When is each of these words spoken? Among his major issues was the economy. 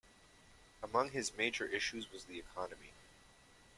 Among 0.81 1.11
his 1.11 1.37
major 1.37 1.67
issues 1.67 2.11
was 2.11 2.23
the 2.23 2.39
economy. 2.39 2.89